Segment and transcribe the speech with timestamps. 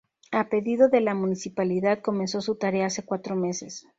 [0.31, 3.85] A pedido de la municipalidad, comenzó su tarea hace cuatros meses.